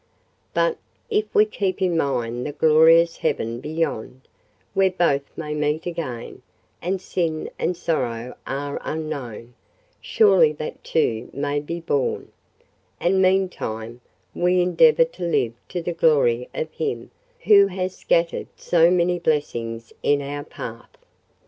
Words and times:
But, 0.55 0.79
if 1.11 1.25
we 1.35 1.45
keep 1.45 1.79
in 1.79 1.95
mind 1.95 2.43
the 2.43 2.51
glorious 2.51 3.17
heaven 3.17 3.59
beyond, 3.59 4.21
where 4.73 4.89
both 4.89 5.21
may 5.37 5.53
meet 5.53 5.85
again, 5.85 6.41
and 6.81 6.99
sin 6.99 7.51
and 7.59 7.77
sorrow 7.77 8.35
are 8.47 8.81
unknown, 8.83 9.53
surely 10.01 10.53
that 10.53 10.83
too 10.83 11.29
may 11.33 11.59
be 11.59 11.79
borne; 11.79 12.31
and, 12.99 13.21
meantime, 13.21 14.01
we 14.33 14.59
endeavour 14.59 15.05
to 15.05 15.23
live 15.23 15.53
to 15.69 15.83
the 15.83 15.93
glory 15.93 16.49
of 16.51 16.71
Him 16.71 17.11
who 17.43 17.67
has 17.67 17.95
scattered 17.95 18.47
so 18.55 18.89
many 18.89 19.19
blessings 19.19 19.93
in 20.01 20.19
our 20.23 20.43
path. 20.43 20.97